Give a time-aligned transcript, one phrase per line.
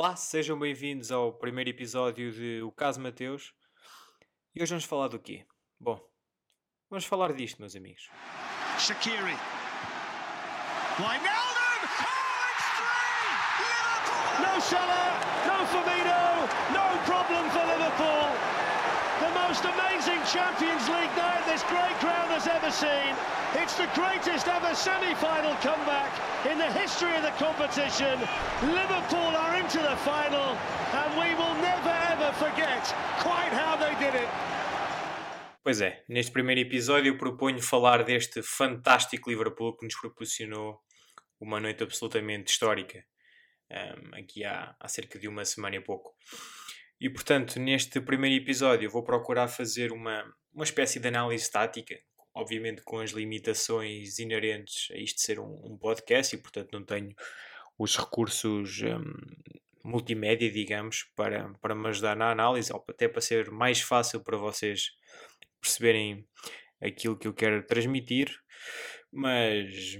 [0.00, 3.52] Olá, sejam bem-vindos ao primeiro episódio de O Caso Mateus.
[4.54, 5.44] E hoje vamos falar do quê?
[5.76, 6.00] Bom,
[6.88, 8.08] vamos falar disto, meus amigos.
[8.78, 9.34] Shakiri.
[11.00, 11.80] Wijnaldum!
[11.98, 13.34] Oh, it's three!
[13.58, 14.38] Liverpool!
[14.38, 16.22] No Salah, no Firmino,
[16.70, 18.47] no problem for Liverpool.
[19.28, 23.12] The most amazing Champions League night this great ground has ever seen.
[23.60, 26.10] It's the greatest ever semi-final comeback
[26.50, 28.16] in the history of the competition.
[28.72, 30.56] Liverpool are into the final
[31.00, 32.82] and we will never ever forget
[33.20, 34.28] quite how they did it.
[35.62, 40.80] Pois é, neste primeiro episódio proponho falar deste fantástico Liverpool que nos proporcionou
[41.38, 43.04] uma noite absolutamente histórica
[43.70, 46.14] um, aqui há, há cerca de uma semana e pouco.
[47.00, 51.96] E portanto, neste primeiro episódio, vou procurar fazer uma, uma espécie de análise estática,
[52.34, 57.14] obviamente com as limitações inerentes a isto ser um, um podcast e, portanto, não tenho
[57.78, 63.50] os recursos um, multimédia, digamos, para, para me ajudar na análise, ou até para ser
[63.50, 64.90] mais fácil para vocês
[65.60, 66.26] perceberem
[66.80, 68.28] aquilo que eu quero transmitir.
[69.10, 69.98] Mas,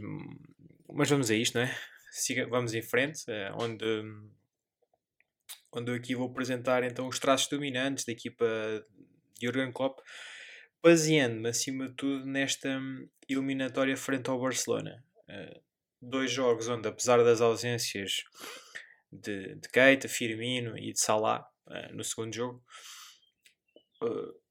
[0.93, 1.79] mas vamos a isto, não é?
[2.11, 3.85] Siga, vamos em frente, eh, onde
[5.73, 8.47] onde eu aqui vou apresentar então os traços dominantes da equipa
[9.39, 10.01] de Jurgen Klopp,
[10.83, 12.81] baseando-me acima de tudo nesta
[13.29, 15.05] eliminatória frente ao Barcelona.
[15.29, 15.61] Uh,
[16.01, 18.23] dois jogos onde, apesar das ausências
[19.13, 22.65] de, de Keita, Firmino e de Salah uh, no segundo jogo,
[24.03, 24.49] uh,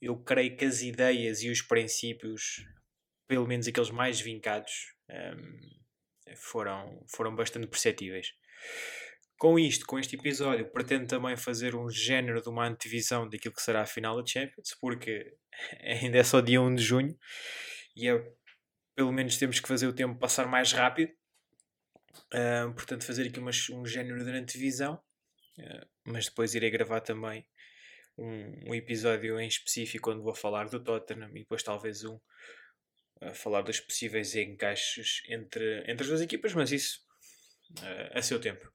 [0.00, 2.64] eu creio que as ideias e os princípios,
[3.26, 5.78] pelo menos aqueles mais vincados, um,
[6.36, 8.32] foram, foram bastante perceptíveis.
[9.38, 13.62] Com isto, com este episódio, pretendo também fazer um género de uma antevisão daquilo que
[13.62, 15.32] será a final da Champions, porque
[15.80, 17.16] ainda é só dia 1 de junho
[17.94, 18.32] e é,
[18.96, 21.12] pelo menos temos que fazer o tempo passar mais rápido.
[22.34, 27.46] Uh, portanto, fazer aqui umas, um género de antevisão, uh, mas depois irei gravar também
[28.18, 32.16] um, um, episódio em específico onde vou falar do Tottenham e depois talvez um
[33.22, 37.06] uh, falar dos possíveis encaixes entre, entre as duas equipas, mas isso
[38.14, 38.68] a seu tempo.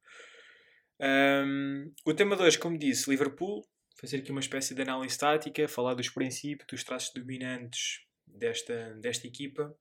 [0.99, 3.67] Um, o tema 2, como disse, Liverpool,
[3.99, 9.27] fazer aqui uma espécie de análise tática, falar dos princípios, dos traços dominantes desta, desta
[9.27, 9.75] equipa.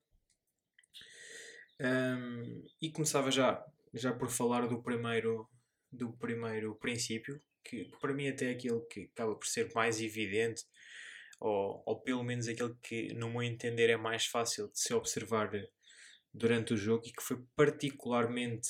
[1.79, 3.63] Um, e começava já,
[3.93, 5.49] já por falar do primeiro,
[5.91, 10.63] do primeiro princípio, que para mim até é aquele que acaba por ser mais evidente,
[11.39, 15.51] ou, ou pelo menos aquele que, no meu entender, é mais fácil de se observar
[16.33, 18.69] durante o jogo e que foi particularmente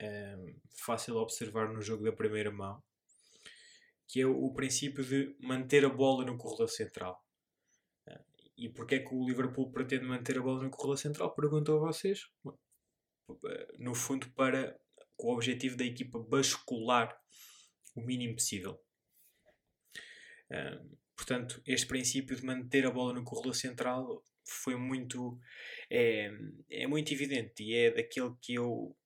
[0.00, 2.82] um, ehm, fácil observar no jogo da primeira mão,
[4.08, 7.24] que é o, o princípio de manter a bola no corredor central.
[8.08, 8.24] Uh,
[8.56, 11.34] e porquê é que o Liverpool pretende manter a bola no corredor central?
[11.34, 12.20] Pergunto a vocês.
[13.78, 14.78] No fundo, para
[15.16, 17.18] com o objetivo da equipa bascular
[17.94, 18.80] o mínimo possível.
[20.50, 25.38] Uh, portanto, este princípio de manter a bola no corredor central foi muito
[25.90, 26.30] é,
[26.70, 28.96] é muito evidente e é daquele que eu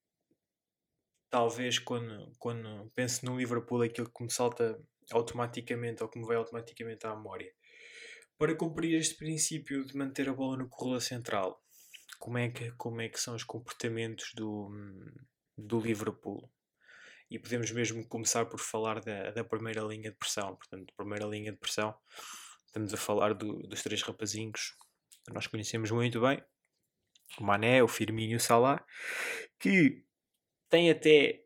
[1.30, 4.78] talvez quando, quando penso no Liverpool aquilo que me salta
[5.12, 7.52] automaticamente ou que me vai automaticamente à memória.
[8.36, 11.62] Para cumprir este princípio de manter a bola no corredor central,
[12.18, 14.70] como é que, como é que são os comportamentos do,
[15.56, 16.50] do Liverpool?
[17.30, 20.56] E podemos mesmo começar por falar da, da primeira linha de pressão.
[20.56, 21.94] Portanto, primeira linha de pressão,
[22.66, 24.74] estamos a falar do, dos três rapazinhos
[25.24, 26.42] que nós conhecemos muito bem,
[27.38, 28.84] o Mané, o Firmino e o Salah,
[29.58, 30.02] que
[30.70, 31.44] têm até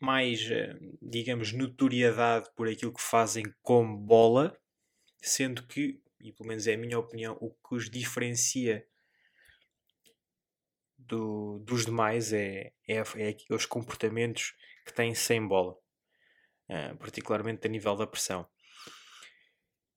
[0.00, 4.58] mais, eh, digamos, notoriedade por aquilo que fazem com bola,
[5.22, 8.86] sendo que, e pelo menos é a minha opinião, o que os diferencia
[10.98, 14.54] do, dos demais é, é, é os comportamentos
[14.84, 15.74] que têm sem bola,
[16.68, 18.46] uh, particularmente a nível da pressão.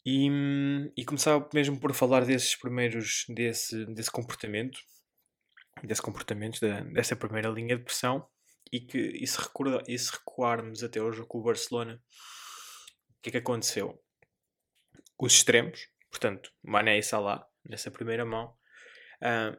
[0.06, 0.30] E,
[0.96, 4.80] e começava mesmo por falar desses primeiros, desse, desse comportamento,
[5.84, 8.28] desse comportamento, da, dessa primeira linha de pressão
[8.72, 12.02] e que e se, recorda, e se recuarmos até hoje com o Barcelona,
[13.10, 14.02] o que é que aconteceu?
[15.20, 18.54] Os extremos, portanto, Mané e Salah, nessa primeira mão,
[19.22, 19.58] uh,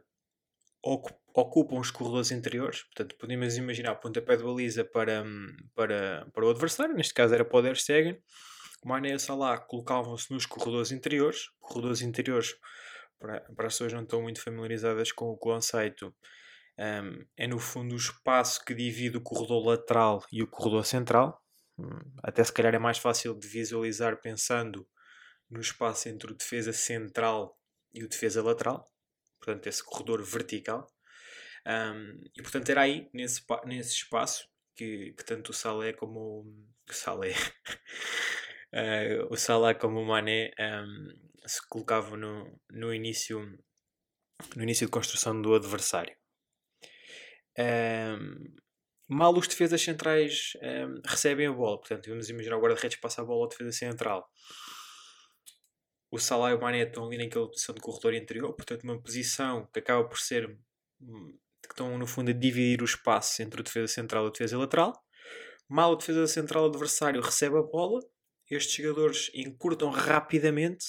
[1.34, 5.24] ocupam os corredores interiores, portanto, podemos imaginar pontapé de baliza para,
[5.74, 8.20] para, para o adversário, neste caso era para o Stegen,
[8.84, 12.54] Mané e Salah colocavam-se nos corredores interiores, corredores interiores
[13.18, 16.14] para, as pessoas não estão muito familiarizadas com o conceito,
[16.78, 21.42] um, é no fundo o espaço que divide o corredor lateral e o corredor central.
[21.76, 24.88] Um, até se calhar é mais fácil de visualizar pensando
[25.50, 27.58] no espaço entre o defesa central
[27.92, 28.84] e o defesa lateral,
[29.40, 30.86] portanto, esse corredor vertical.
[31.66, 36.42] Um, e portanto, era aí, nesse, nesse espaço, que, que tanto o Salé como
[36.88, 37.32] o Salé,
[38.72, 43.40] uh, o Salah como o Mané um, se colocavam no, no início
[44.54, 46.14] no início de construção do adversário.
[47.58, 48.54] Um,
[49.08, 53.24] mal os defesas centrais um, recebem a bola, portanto, vamos imaginar o guarda-redes passa a
[53.24, 54.30] bola ao defesa central.
[56.10, 59.66] O Salah e o Mané estão ali naquela posição de corredor interior, portanto, uma posição
[59.72, 60.58] que acaba por ser
[61.00, 64.30] hum, que estão no fundo a dividir o espaço entre o defesa central e o
[64.30, 64.92] defesa lateral.
[65.68, 68.00] Mal o defesa central adversário recebe a bola,
[68.48, 70.86] estes jogadores encurtam rapidamente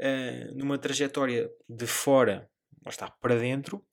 [0.00, 2.50] uh, numa trajetória de fora,
[2.86, 3.86] está para dentro,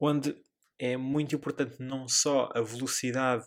[0.00, 0.34] onde
[0.78, 3.44] é muito importante não só a velocidade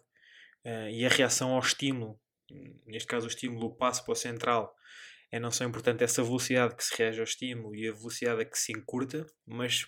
[0.66, 2.20] uh, e a reação ao estímulo,
[2.86, 4.76] neste caso o estímulo, o passo para o central,
[5.31, 8.46] é não só importante essa velocidade que se reage ao estímulo e a velocidade a
[8.46, 9.86] que se encurta, mas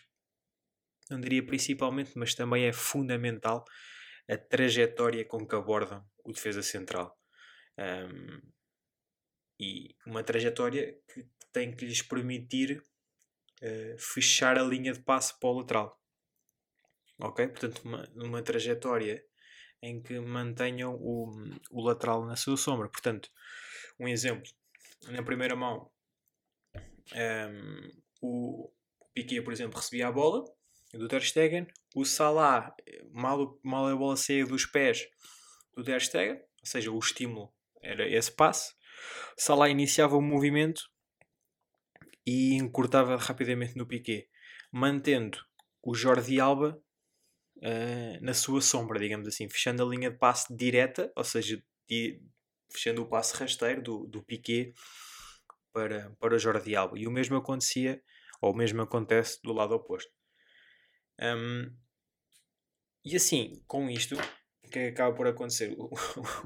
[1.10, 3.66] não diria principalmente, mas também é fundamental
[4.30, 7.18] a trajetória com que abordam o defesa central.
[7.78, 8.42] Um,
[9.60, 12.84] e uma trajetória que tem que lhes permitir
[13.62, 16.02] uh, fechar a linha de passe para o lateral.
[17.20, 17.48] Ok?
[17.48, 19.24] Portanto, uma, uma trajetória
[19.82, 21.32] em que mantenham o,
[21.72, 22.88] o lateral na sua sombra.
[22.88, 23.30] Portanto,
[24.00, 24.50] um exemplo.
[25.08, 25.90] Na primeira mão,
[27.16, 28.72] um, o
[29.14, 30.46] Piquet, por exemplo, recebia a bola
[30.94, 31.68] do Ter Stegen.
[31.96, 32.76] O Salah,
[33.12, 35.08] mal, mal a bola saía dos pés
[35.76, 37.52] do Ter Stegen, ou seja, o estímulo
[37.82, 38.74] era esse passe.
[39.36, 40.90] Salah iniciava o movimento
[42.26, 44.28] e encurtava rapidamente no Piquet,
[44.72, 45.40] mantendo
[45.82, 46.82] o Jordi Alba
[47.58, 52.22] uh, na sua sombra, digamos assim, fechando a linha de passe direta, ou seja, di,
[52.72, 54.74] fechando o passe rasteiro do, do Piquet
[55.74, 56.98] para, para o Jordi Alba.
[56.98, 58.02] E o mesmo acontecia,
[58.42, 60.12] ou o mesmo acontece do lado oposto.
[61.20, 61.76] Um,
[63.04, 64.16] e assim, com isto,
[64.64, 65.74] o que acaba por acontecer?
[65.78, 65.90] O,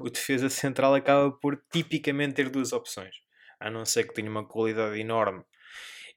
[0.00, 3.14] o, defesa central acaba por tipicamente ter duas opções.
[3.60, 5.44] A não ser que tenha uma qualidade enorme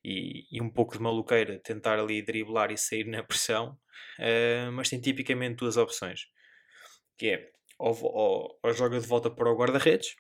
[0.03, 3.77] e, e um pouco de maluqueira, tentar ali driblar e sair na pressão,
[4.19, 6.21] uh, mas tem tipicamente duas opções.
[7.17, 10.15] Que é, ou, ou, ou joga de volta para o guarda-redes,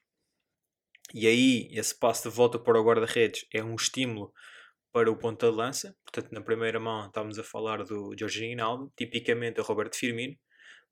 [1.13, 4.31] e aí esse passo de volta para o guarda-redes é um estímulo
[4.91, 5.95] para o ponta de lança.
[6.03, 10.35] Portanto, na primeira mão estávamos a falar do Jorginho Hinaldo, tipicamente o Roberto Firmino.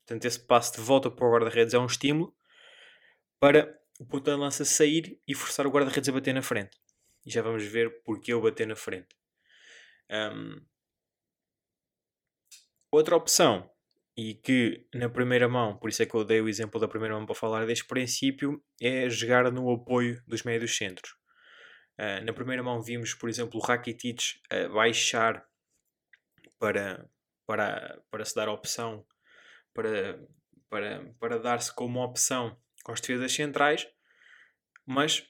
[0.04, 2.34] Portanto, esse passo de volta para o guarda-redes é um estímulo
[3.38, 6.76] para o ponta de lança sair e forçar o guarda-redes a bater na frente.
[7.28, 9.14] E já vamos ver porque eu bater na frente.
[10.10, 10.64] Um,
[12.90, 13.70] outra opção,
[14.16, 17.14] e que na primeira mão, por isso é que eu dei o exemplo da primeira
[17.14, 21.10] mão para falar deste princípio, é jogar no apoio dos médios centros.
[21.98, 25.46] Uh, na primeira mão vimos, por exemplo, o Rakitic uh, baixar
[26.58, 27.10] para,
[27.46, 29.06] para, para se dar opção,
[29.74, 30.18] para,
[30.70, 32.58] para, para dar-se como opção
[32.88, 33.86] as defesas centrais,
[34.86, 35.28] mas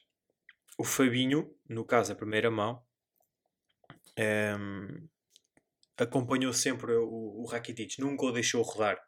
[0.77, 2.83] o Fabinho, no caso a primeira mão,
[4.17, 5.09] um, ehm,
[5.97, 8.99] acompanhou sempre o, o Rakitic, nunca o deixou rodar.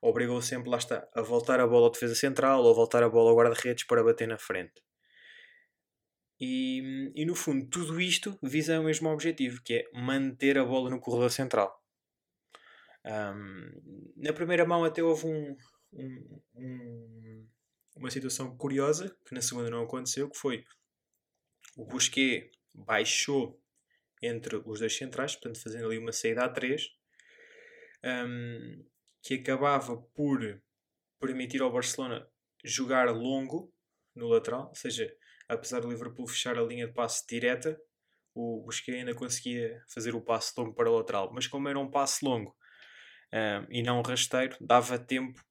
[0.00, 3.30] Obrigou sempre, lá está, a voltar a bola à defesa central ou voltar a bola
[3.30, 4.82] ao guarda-redes para bater na frente.
[6.40, 10.90] E, e no fundo, tudo isto visa o mesmo objetivo, que é manter a bola
[10.90, 11.74] no corredor central.
[13.06, 15.56] Um, na primeira mão até houve um,
[16.54, 17.48] um,
[17.96, 20.64] uma situação curiosa, que na segunda não aconteceu, que foi
[21.76, 23.60] o Busquet baixou
[24.22, 26.88] entre os dois centrais, portanto fazendo ali uma saída a 3,
[29.22, 30.62] que acabava por
[31.20, 32.26] permitir ao Barcelona
[32.64, 33.72] jogar longo
[34.14, 35.14] no lateral, ou seja,
[35.48, 37.78] apesar do Liverpool fechar a linha de passe direta,
[38.34, 41.32] o Busquets ainda conseguia fazer o passe longo para o lateral.
[41.32, 42.56] Mas como era um passe longo
[43.32, 45.44] um, e não rasteiro, dava tempo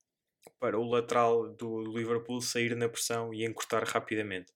[0.60, 4.52] para o lateral do Liverpool sair na pressão e encurtar rapidamente.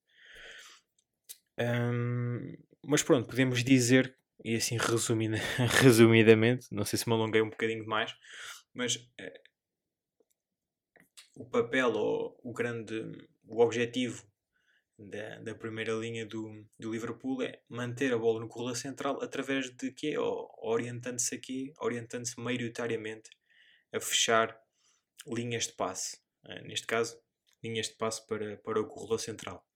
[1.60, 5.38] Um, mas pronto, podemos dizer, e assim resumida,
[5.82, 8.16] resumidamente, não sei se me alonguei um bocadinho demais,
[8.74, 9.40] mas uh,
[11.36, 14.26] o papel ou o grande o objetivo
[14.98, 19.70] da, da primeira linha do, do Liverpool é manter a bola no corredor central através
[19.70, 20.16] de quê?
[20.18, 23.30] Orientando-se aqui, orientando-se maioritariamente
[23.94, 24.60] a fechar
[25.28, 26.18] linhas de passe.
[26.44, 27.20] Uh, neste caso,
[27.64, 29.67] linhas de passe para, para o corredor central.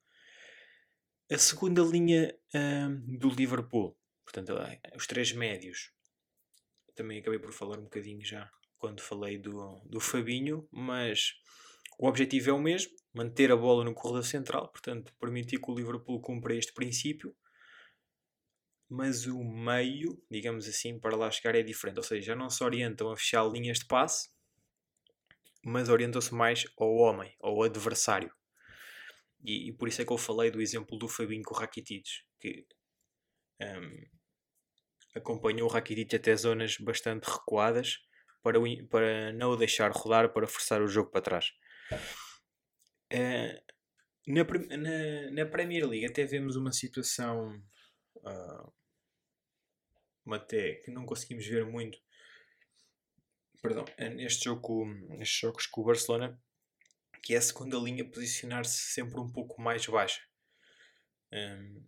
[1.31, 2.37] A segunda linha
[3.07, 4.53] do Liverpool, portanto,
[4.93, 5.93] os três médios,
[6.93, 11.35] também acabei por falar um bocadinho já quando falei do, do Fabinho, mas
[11.97, 15.73] o objetivo é o mesmo, manter a bola no corredor central, portanto, permitir que o
[15.73, 17.33] Liverpool cumpra este princípio,
[18.89, 22.61] mas o meio, digamos assim, para lá chegar é diferente, ou seja, já não se
[22.61, 24.29] orientam a fechar linhas de passe,
[25.63, 28.33] mas orientam-se mais ao homem, ao adversário.
[29.43, 32.05] E, e, por isso é que eu falei do exemplo do Fabinho com o Rakitic,
[32.39, 32.65] que
[33.61, 34.05] um,
[35.15, 37.97] acompanhou o Rakitic até zonas bastante recuadas
[38.43, 41.51] para, o, para não o deixar rodar, para forçar o jogo para trás.
[43.13, 43.59] Uh,
[44.27, 44.43] na,
[44.77, 47.61] na, na, Premier League até vemos uma situação
[48.17, 48.73] uh,
[50.33, 51.97] até que não conseguimos ver muito
[53.61, 56.41] perdão, é neste jogo nestes jogos com o Barcelona
[57.21, 60.21] que é a segunda linha posicionar-se sempre um pouco mais baixa.
[61.31, 61.85] Um,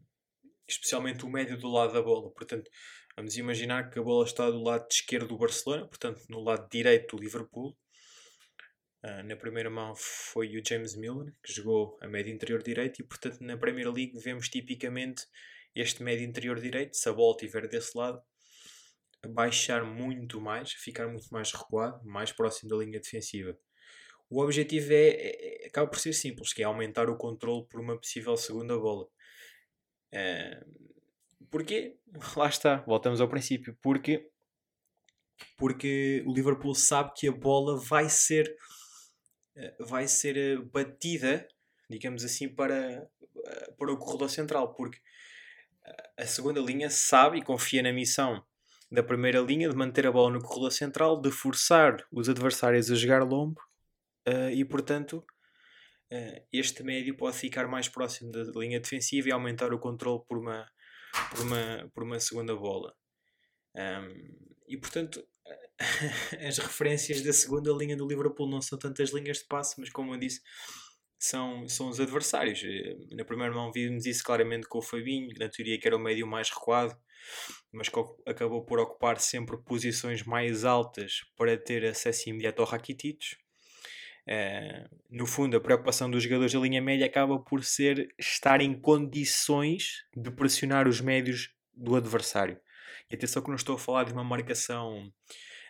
[0.68, 2.32] especialmente o médio do lado da bola.
[2.32, 2.70] Portanto
[3.16, 7.16] vamos imaginar que a bola está do lado esquerdo do Barcelona portanto no lado direito
[7.16, 7.78] do Liverpool.
[9.04, 13.04] Uh, na primeira mão foi o James Miller, que jogou a médio interior direito, e
[13.04, 15.26] portanto na Premier League vemos tipicamente
[15.76, 18.22] este médio interior direito, se a bola estiver desse lado,
[19.28, 23.58] baixar muito mais, ficar muito mais recuado, mais próximo da linha defensiva.
[24.34, 27.80] O objetivo é, é, é acaba por ser simples, que é aumentar o controle por
[27.80, 29.06] uma possível segunda bola.
[30.14, 31.98] Uh, porquê?
[32.36, 33.78] Lá está, voltamos ao princípio.
[33.82, 34.30] Porque,
[35.58, 38.56] porque o Liverpool sabe que a bola vai ser
[39.56, 41.48] eh, vai ser eh, batida,
[41.90, 45.00] digamos assim, para, eh, para o corredor central, porque
[46.18, 48.44] a segunda linha sabe e confia na missão
[48.90, 52.96] da primeira linha de manter a bola no corredor central, de forçar os adversários a
[52.96, 53.60] jogar lombo
[54.28, 55.26] uh, e, portanto,
[56.12, 60.38] uh, este médio pode ficar mais próximo da linha defensiva e aumentar o controle por
[60.38, 60.68] uma,
[61.32, 62.94] por uma, por uma segunda bola.
[63.76, 65.26] Um, e, portanto,
[66.48, 70.14] as referências da segunda linha do Liverpool não são tantas linhas de passe, mas como
[70.14, 70.42] eu disse,
[71.20, 72.62] são, são os adversários.
[72.64, 76.00] Eh, na primeira mão vimos isso claramente com o Fabinho, na teoria que era o
[76.00, 76.96] médio mais recuado,
[77.72, 83.38] mas que acabou por ocupar sempre posições mais altas para ter acesso imediato ao Rakitic.
[84.28, 88.80] Uh, no fundo, a preocupação dos jogadores da linha média acaba por ser estar em
[88.80, 92.60] condições de pressionar os médios do adversário.
[93.10, 95.12] E atenção que não estou a falar de uma marcação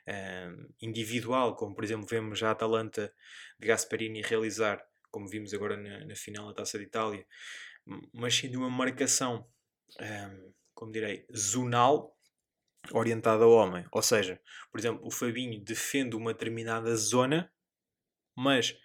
[0.08, 3.14] uh, individual, como por exemplo vemos a Atalanta
[3.60, 7.26] de Gasperini realizar, como vimos agora na, na final da Taça de Itália,
[8.14, 9.48] mas sim de uma marcação,
[10.00, 12.18] um, como direi, zonal,
[12.92, 13.86] orientada ao homem.
[13.92, 14.40] Ou seja,
[14.72, 17.52] por exemplo, o Fabinho defende uma determinada zona,
[18.36, 18.78] mas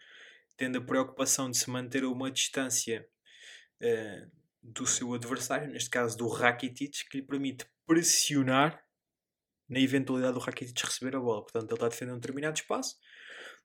[0.57, 3.09] tendo a preocupação de se manter a uma distância
[3.81, 4.31] uh,
[4.63, 8.85] do seu adversário, neste caso do Rakitic, que lhe permite pressionar
[9.69, 11.43] na eventualidade do Rakitic receber a bola.
[11.43, 12.97] Portanto, ele está a defender um determinado espaço,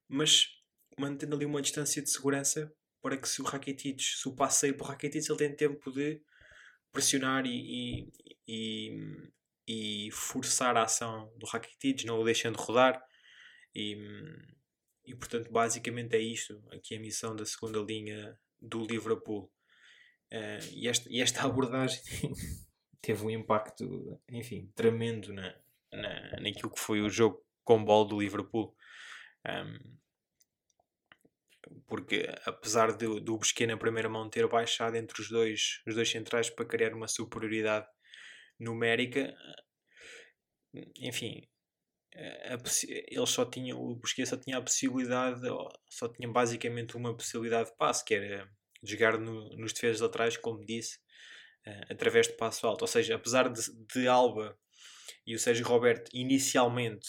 [0.08, 0.48] mas
[0.98, 2.72] mantendo ali uma distância de segurança
[3.02, 5.92] para que se o Rakitic, se o passe sair para o Rakitic, ele tenha tempo
[5.92, 6.22] de
[6.92, 8.12] pressionar e, e,
[8.48, 13.04] e, e, forçar a ação do Rakitic, não o deixando rodar.
[13.76, 13.98] E,
[15.06, 19.52] e portanto, basicamente é isto aqui a missão da segunda linha do Liverpool.
[20.32, 22.02] Uh, e, esta, e esta abordagem
[23.02, 25.56] teve um impacto, enfim, tremendo na,
[25.92, 28.76] na, naquilo que foi o jogo com bola do Liverpool.
[29.46, 29.98] Um,
[31.88, 36.10] porque apesar do, do Busquets na primeira mão ter baixado entre os dois, os dois
[36.10, 37.88] centrais para criar uma superioridade
[38.60, 39.36] numérica,
[40.98, 41.48] enfim,
[42.16, 45.42] ele só tinha, o Busquets só tinha a possibilidade,
[45.90, 48.50] só tinha basicamente uma possibilidade de passe, que era
[48.84, 50.98] jogar no, nos defesas laterais, como disse,
[51.66, 52.82] uh, através de passo alto.
[52.84, 53.62] Ou seja, apesar de,
[53.94, 54.58] de Alba
[55.26, 57.08] e o Sérgio Roberto inicialmente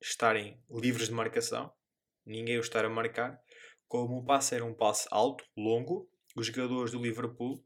[0.00, 1.72] estarem livres de marcação,
[2.24, 3.40] ninguém o estar a marcar,
[3.88, 7.64] como o passe era um passe alto, longo, os jogadores do Liverpool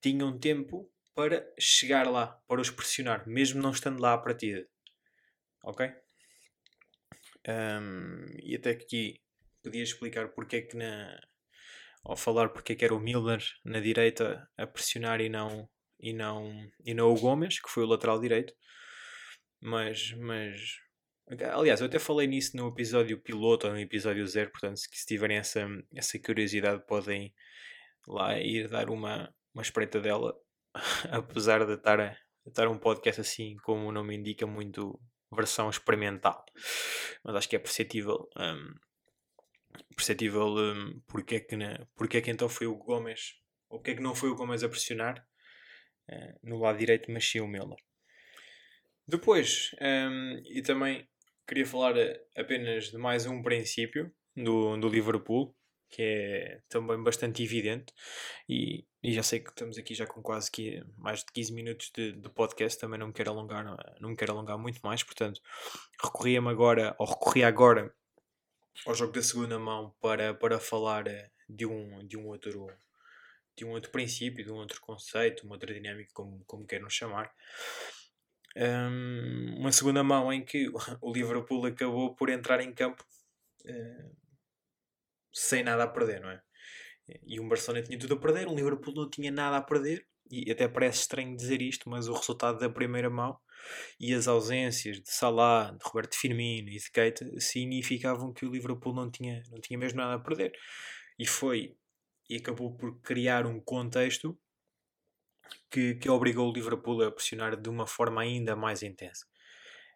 [0.00, 4.66] tinham tempo para chegar lá, para os pressionar, mesmo não estando lá à partida.
[5.64, 5.86] Ok?
[7.48, 9.20] Um, e até aqui
[9.62, 11.20] podia explicar porque é que na,
[12.04, 15.68] ao falar porque é que era o Milner na direita a pressionar e não
[16.02, 16.52] e não,
[16.84, 18.52] e não o Gomes, que foi o lateral direito.
[19.60, 20.60] Mas, mas
[21.54, 25.06] aliás, eu até falei nisso no episódio piloto ou no episódio zero, portanto, se, se
[25.06, 27.32] tiverem essa, essa curiosidade, podem
[28.08, 30.34] lá ir dar uma, uma espreita dela,
[31.10, 32.16] apesar de estar, a,
[32.46, 34.98] estar um podcast assim, como o nome indica, muito
[35.34, 36.44] versão experimental.
[37.24, 38.28] Mas acho que é perceptível.
[38.36, 38.74] Um,
[39.96, 43.34] perceptível um, porque, é que na, porque é que então foi o Gomes,
[43.68, 45.26] ou porque é que não foi o Gomes a pressionar,
[46.08, 47.78] eh, no lado direito, mas sim o Milner.
[49.06, 51.08] Depois, um, e também
[51.46, 55.54] queria falar eh, apenas de mais um princípio do, do Liverpool,
[55.92, 57.92] que é também bastante evidente,
[58.48, 61.90] e, e já sei que estamos aqui já com quase que mais de 15 minutos
[61.94, 65.02] de, de podcast, também não me quero alongar, não, não me quero alongar muito mais,
[65.02, 65.40] portanto,
[66.02, 67.94] recorria-me agora, ou recorri agora
[68.86, 72.66] ao jogo da segunda mão para, para falar eh, de um, de um outro
[73.54, 77.30] de um outro princípio, de um outro conceito, uma outra dinâmica, como, como queiram chamar.
[78.56, 80.70] Um, uma segunda mão em que
[81.02, 83.04] o Liverpool acabou por entrar em campo
[83.66, 84.21] uh,
[85.32, 86.40] sem nada a perder, não é?
[87.26, 90.50] E o Barcelona tinha tudo a perder, o Liverpool não tinha nada a perder, e
[90.50, 93.38] até parece estranho dizer isto, mas o resultado da primeira mão
[94.00, 98.94] e as ausências de Salah, de Roberto Firmino e de Keita significavam que o Liverpool
[98.94, 100.52] não tinha, não tinha mesmo nada a perder.
[101.18, 101.76] E foi,
[102.28, 104.38] e acabou por criar um contexto
[105.70, 109.26] que, que obrigou o Liverpool a pressionar de uma forma ainda mais intensa.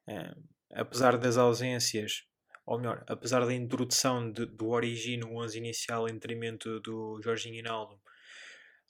[0.06, 0.42] Uh,
[0.74, 2.24] apesar das ausências,
[2.66, 7.61] ou melhor, apesar da introdução de, do Origi no 11 inicial em detrimento do Jorginho
[7.61, 8.00] Hinaldo,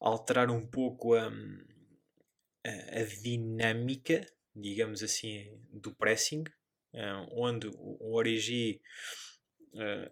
[0.00, 1.30] alterar um pouco a,
[2.66, 6.44] a, dinâmica, digamos assim, do pressing,
[6.94, 8.80] uh, onde o, Origi
[9.74, 10.10] uh,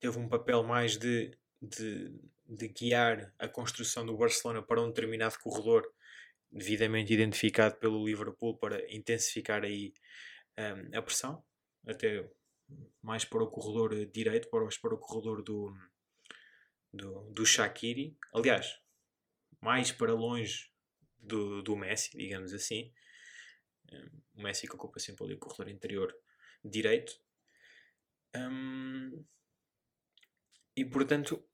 [0.00, 1.30] teve um papel mais de,
[1.62, 2.12] de
[2.50, 5.88] de guiar a construção do Barcelona para um determinado corredor
[6.50, 9.94] devidamente identificado pelo Liverpool para intensificar aí
[10.58, 11.44] um, a pressão,
[11.86, 12.28] até
[13.02, 15.72] mais para o corredor direito, para, para o corredor do,
[16.92, 18.78] do, do Shaqiri, aliás,
[19.60, 20.70] mais para longe
[21.18, 22.92] do, do Messi, digamos assim.
[23.92, 26.14] Um, o Messi que ocupa sempre ali o corredor interior
[26.64, 27.12] direito.
[28.34, 29.24] Um,
[30.76, 31.44] e portanto,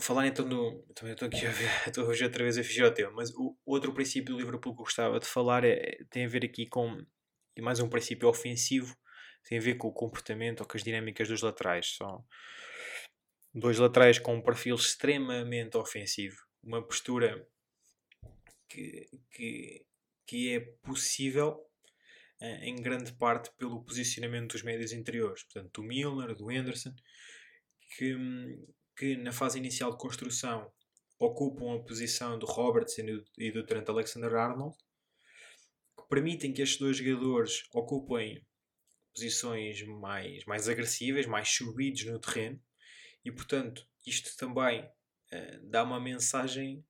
[0.00, 0.82] falar então do.
[0.94, 3.56] Também estou aqui a ver, estou hoje outra vez a fugir ao tema, mas o
[3.64, 7.04] outro princípio do Liverpool que eu gostava de falar é, tem a ver aqui com.
[7.60, 8.96] Mais um princípio ofensivo,
[9.44, 11.96] tem a ver com o comportamento ou com as dinâmicas dos laterais.
[11.96, 12.24] São
[13.54, 17.46] dois laterais com um perfil extremamente ofensivo, uma postura
[18.68, 19.84] que, que,
[20.26, 21.60] que é possível
[22.40, 26.94] eh, em grande parte pelo posicionamento dos médios interiores, portanto, do Milner, do Henderson,
[27.96, 28.16] que,
[28.96, 30.72] que na fase inicial de construção
[31.18, 33.02] ocupam a posição do Robertson
[33.38, 34.76] e do Trent Alexander-Arnold,
[35.96, 38.44] que permitem que estes dois jogadores ocupem
[39.14, 42.60] posições mais, mais agressivas, mais subidos no terreno,
[43.24, 46.84] e portanto isto também uh, dá uma mensagem,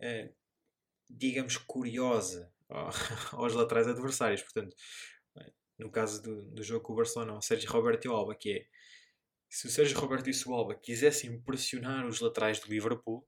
[0.00, 0.34] uh,
[1.08, 2.52] digamos, curiosa
[3.32, 4.42] aos laterais adversários.
[4.42, 4.76] Portanto,
[5.78, 8.50] no caso do, do jogo com o Barcelona, o Sérgio Roberto e o Alba, que
[8.52, 8.66] é
[9.48, 13.26] se o Sérgio Roberto e o Sualba quisessem pressionar os laterais do Liverpool,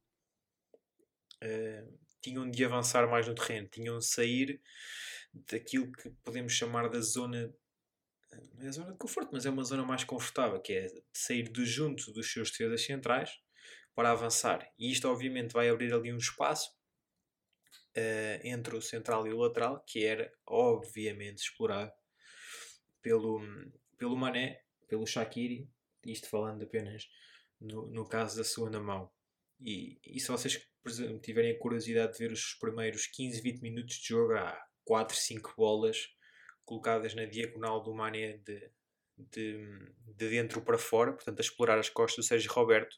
[1.42, 4.60] uh, tinham de avançar mais no terreno, tinham de sair
[5.32, 7.54] daquilo que podemos chamar da zona
[8.54, 11.48] não é a zona de conforto, mas é uma zona mais confortável, que é sair
[11.48, 13.40] do junto dos seus defesas centrais
[13.94, 14.70] para avançar.
[14.78, 16.70] E isto obviamente vai abrir ali um espaço
[17.96, 21.92] uh, entre o central e o lateral, que era obviamente explorado
[23.02, 23.40] pelo,
[23.98, 25.68] pelo Mané, pelo Shaqiri
[26.04, 27.08] isto falando apenas
[27.60, 29.10] no, no caso da segunda mão.
[29.60, 30.66] E, e se vocês,
[31.22, 35.54] tiverem a curiosidade de ver os primeiros 15, 20 minutos de jogo, há 4, 5
[35.56, 36.08] bolas
[36.70, 38.70] colocadas na diagonal do Mané de,
[39.18, 39.68] de,
[40.16, 42.96] de dentro para fora, portanto, a explorar as costas do Sérgio Roberto,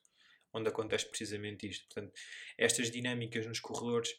[0.52, 1.86] onde acontece precisamente isto.
[1.86, 2.12] Portanto,
[2.58, 4.14] estas dinâmicas nos corredores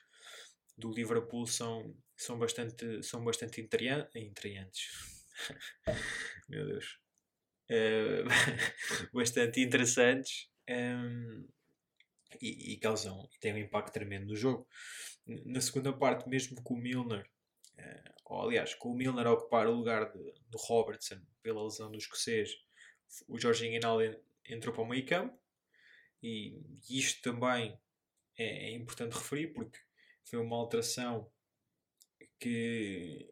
[0.76, 4.90] do Liverpool são, são bastante, são bastante intriantes.
[6.50, 6.98] Meu Deus.
[7.70, 8.24] Eh,
[9.14, 11.46] bastante interessantes um, ehm,
[12.42, 14.68] e, e, causam e têm um impacto tremendo no jogo.
[15.46, 17.33] Na segunda parte, mesmo com o Milner, uh,
[18.26, 21.98] ou aliás, com o Milner a ocupar o lugar de, do Robertson pela lesão do
[21.98, 22.52] escocês,
[23.28, 25.38] o Jorginho Hinaldo entrou para o meio campo.
[26.22, 26.58] E,
[26.90, 27.78] e isto também
[28.38, 29.78] é, é, importante referir porque
[30.24, 31.30] foi uma alteração
[32.40, 33.30] que,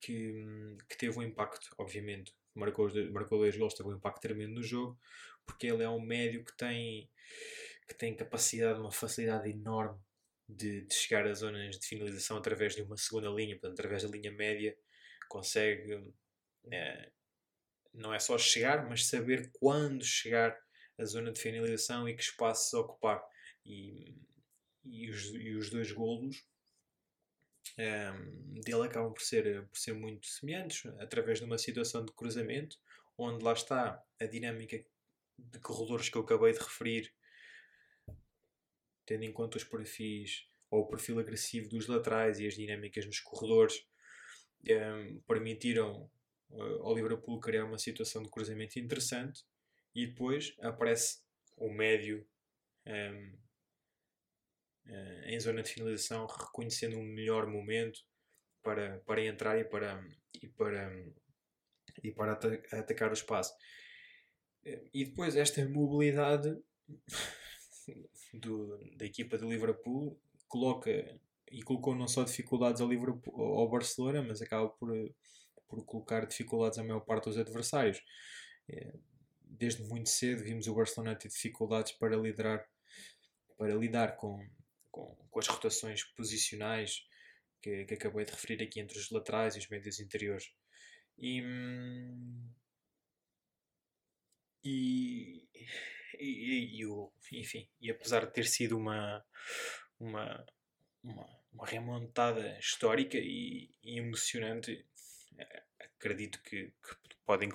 [0.00, 0.44] que,
[0.88, 4.98] que teve um impacto, obviamente, marcou, marcou dois gols, teve um impacto tremendo no jogo,
[5.46, 7.10] porque ele é um médio que tem,
[7.88, 9.98] que tem capacidade, uma facilidade enorme
[10.48, 14.08] de, de chegar às zonas de finalização através de uma segunda linha, portanto, através da
[14.08, 14.76] linha média,
[15.28, 16.12] consegue
[16.70, 17.10] é,
[17.92, 20.58] não é só chegar, mas saber quando chegar
[20.98, 23.22] à zona de finalização e que espaços ocupar.
[23.64, 24.14] E,
[24.84, 26.44] e, os, e os dois golos
[27.78, 32.76] ehm, dele acabam por ser, por ser muito semelhantes, através de uma situação de cruzamento,
[33.16, 34.84] onde lá está a dinâmica
[35.38, 37.12] de corredores que eu acabei de referir,
[39.06, 43.20] tendo em conta os perfis ou o perfil agressivo dos laterais e as dinâmicas nos
[43.20, 43.86] corredores,
[44.66, 46.10] um, ehm, permitiram
[46.50, 49.44] uh, ao Liverpool criar uma situação de cruzamento interessante
[49.94, 51.22] e depois aparece
[51.56, 52.26] o médio
[52.86, 53.34] um, ehm,
[54.86, 58.00] uh, em zona de finalização, reconhecendo um melhor momento
[58.62, 60.04] para, para entrar e para,
[60.42, 61.12] e para,
[62.02, 62.32] e para
[62.72, 63.54] atacar o espaço.
[64.94, 66.56] E depois esta mobilidade
[68.32, 70.18] do, da equipa do Liverpool
[70.48, 70.90] coloca
[71.50, 74.90] e colocou não só dificuldades ao, Liverpool, ao Barcelona, mas acaba por,
[75.68, 78.02] por colocar dificuldades à maior parte dos adversários.
[78.68, 78.94] É,
[79.42, 82.66] desde muito cedo vimos o Barcelona ter dificuldades para liderar
[83.56, 84.44] para lidar com,
[84.90, 87.06] com, com as rotações posicionais
[87.62, 90.52] que, que acabei de referir aqui entre os laterais e os médios interiores.
[91.16, 91.40] E,
[94.64, 95.48] e,
[96.18, 99.24] e, e, o, enfim, e apesar de ter sido uma,
[99.98, 100.46] uma,
[101.02, 104.86] uma, uma remontada histórica e, e emocionante,
[105.38, 107.54] eh, acredito que, que podem que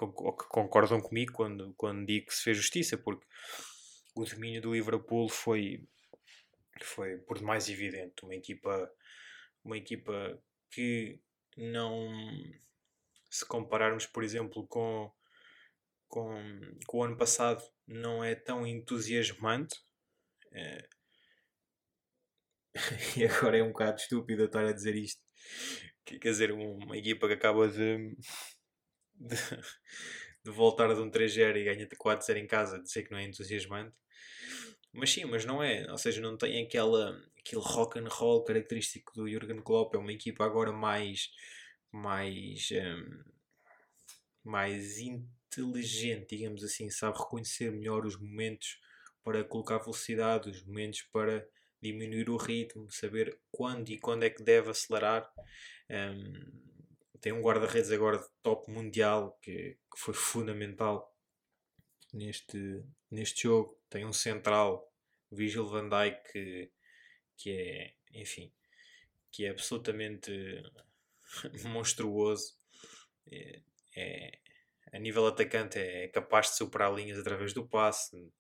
[0.50, 3.26] concordam comigo quando, quando digo que se fez justiça, porque
[4.15, 5.88] o domínio do Liverpool foi,
[6.82, 8.24] foi por demais evidente.
[8.24, 8.91] Uma equipa,
[9.63, 10.41] uma equipa
[10.72, 11.19] que
[11.56, 12.10] não
[13.30, 15.12] se compararmos, por exemplo, com,
[16.08, 16.36] com,
[16.88, 19.75] com o ano passado, não é tão entusiasmante.
[20.54, 20.88] É...
[23.17, 25.21] e agora é um bocado estúpido estar a dizer isto.
[26.06, 28.15] Quer dizer, uma equipa que acaba de,
[29.15, 29.36] de,
[30.43, 33.95] de voltar de um 3-0 e ganha 4-0 em casa, dizer que não é entusiasmante.
[34.93, 35.89] Mas sim, mas não é.
[35.91, 39.95] Ou seja, não tem aquela, aquele rock and roll característico do Jurgen Klopp.
[39.95, 41.30] É uma equipa agora mais,
[41.91, 43.23] mais, um,
[44.43, 44.97] mais
[45.49, 46.89] inteligente, digamos assim.
[46.89, 48.79] Sabe reconhecer melhor os momentos
[49.23, 51.47] para colocar velocidade, os momentos para
[51.81, 55.29] diminuir o ritmo, saber quando e quando é que deve acelerar.
[55.89, 56.69] Um,
[57.21, 61.13] tem um guarda-redes agora de top mundial que, que foi fundamental
[62.13, 63.77] neste, neste jogo.
[63.89, 64.91] Tem um central,
[65.31, 66.71] Vigil van Dijk, que,
[67.38, 68.51] que é, enfim,
[69.31, 70.31] que é absolutamente
[71.63, 72.57] monstruoso.
[73.31, 73.62] É,
[73.95, 74.39] é,
[74.91, 78.32] a nível atacante é capaz de superar linhas através do passe,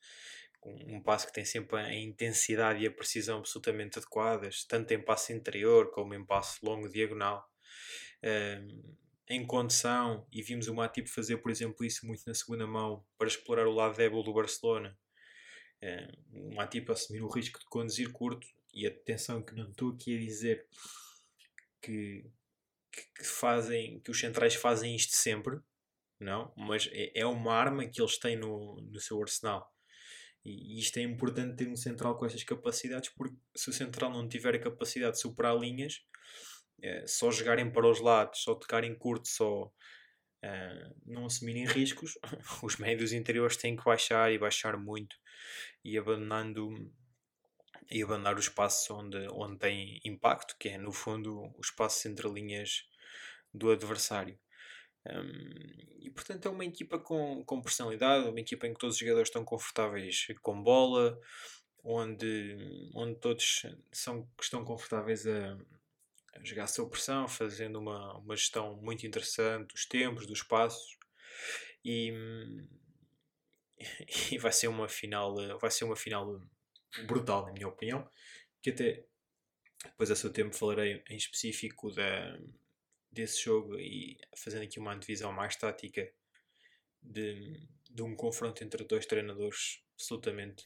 [0.63, 5.31] um passe que tem sempre a intensidade e a precisão absolutamente adequadas, tanto em passe
[5.31, 7.49] interior como em passe longo diagonal
[9.29, 13.27] em condição, e vimos o Matip fazer, por exemplo, isso muito na segunda mão, para
[13.27, 14.97] explorar o lado débil do Barcelona.
[15.81, 20.15] Uh, o Matip assumir o risco de conduzir curto, e atenção que não estou aqui
[20.15, 20.65] a dizer
[21.81, 22.25] que,
[22.91, 25.59] que, fazem, que os centrais fazem isto sempre,
[26.19, 29.71] não, mas é, é uma arma que eles têm no, no seu arsenal.
[30.43, 34.27] E isto é importante ter um central com estas capacidades, porque se o central não
[34.27, 36.01] tiver a capacidade de superar linhas,
[36.81, 42.17] é, só jogarem para os lados, só tocarem curto, só uh, não assumirem riscos,
[42.63, 45.15] os médios interiores têm que baixar e baixar muito
[45.83, 46.69] e abandonando
[47.91, 52.29] e abandonar os espaços onde, onde tem impacto, que é no fundo o espaço entre
[52.29, 52.83] linhas
[53.53, 54.39] do adversário.
[55.07, 58.99] Um, e portanto é uma equipa com, com personalidade, uma equipa em que todos os
[58.99, 61.19] jogadores estão confortáveis com bola,
[61.83, 65.57] onde, onde todos são, estão confortáveis a,
[66.43, 70.97] jogar sob pressão, fazendo uma, uma gestão muito interessante dos tempos, dos passos.
[71.83, 72.13] E,
[74.31, 76.41] e vai ser uma final vai ser uma final
[77.07, 78.09] brutal na minha opinião
[78.61, 79.05] que até
[79.85, 82.37] depois a seu tempo falarei em específico da,
[83.11, 86.11] desse jogo e fazendo aqui uma divisão mais tática
[87.01, 90.65] de, de um confronto entre dois treinadores absolutamente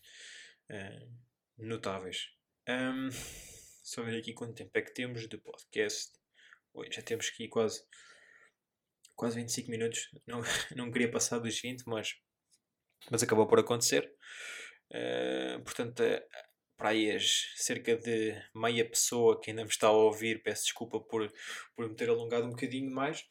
[0.69, 1.17] uh,
[1.57, 2.33] notáveis
[2.67, 3.09] um,
[3.83, 6.13] só ver aqui quanto tempo é que temos de podcast.
[6.73, 7.83] Oi, já temos aqui quase,
[9.15, 10.09] quase 25 minutos.
[10.25, 10.41] Não,
[10.75, 12.15] não queria passar dos 20, mas,
[13.11, 14.15] mas acabou por acontecer.
[14.89, 16.21] Uh, portanto, uh,
[16.83, 20.99] para aí as cerca de meia pessoa que ainda me está a ouvir, peço desculpa
[20.99, 21.31] por,
[21.77, 23.21] por me ter alongado um bocadinho mais.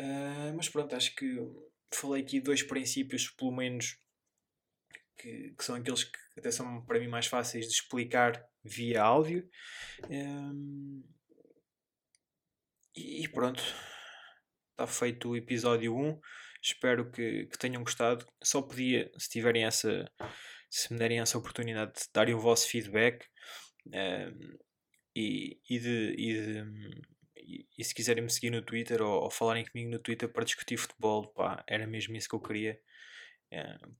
[0.00, 1.36] Uh, mas pronto, acho que
[1.92, 3.98] falei aqui dois princípios, pelo menos,
[5.18, 9.46] que, que são aqueles que até são para mim mais fáceis de explicar via áudio.
[10.08, 11.04] Um,
[12.96, 13.62] e pronto,
[14.70, 16.18] está feito o episódio 1.
[16.62, 18.26] Espero que, que, tenham gostado.
[18.42, 20.10] Só podia, se tiverem essa,
[20.74, 23.24] se me derem essa oportunidade de darem o vosso feedback
[23.86, 24.58] um,
[25.14, 29.64] e, e, de, e, de, e, se quiserem me seguir no Twitter ou, ou, falarem
[29.64, 32.80] comigo no Twitter para discutir futebol, pá, era mesmo isso que eu queria.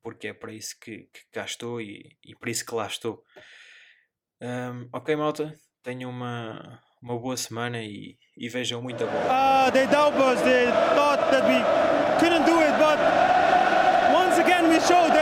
[0.03, 3.23] porque é para isso que, que cá estou e, e para isso que lá estou.
[4.41, 9.69] Um, ok, malta, tenham uma, uma boa semana e, e vejam muita bola.
[9.69, 11.63] Uh, they doubt us, they thought that we
[12.19, 12.99] couldn't do it, but
[14.13, 15.14] once again we showed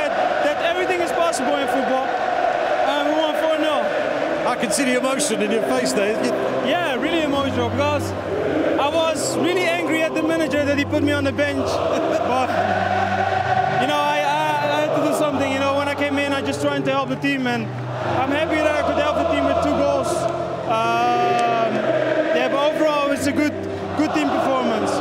[4.63, 6.15] can see the emotion in your face there.
[6.65, 8.09] Yeah, really emotional because
[8.79, 11.67] I was really angry at the manager that he put me on the bench.
[11.67, 12.49] but,
[13.83, 15.51] you know, I, I, I had to do something.
[15.51, 17.65] You know, when I came in, I just tried to help the team, and
[18.23, 20.15] I'm happy that I could help the team with two goals.
[20.71, 21.75] Um,
[22.39, 23.55] yeah, but overall, it's a good,
[23.99, 24.93] good team performance.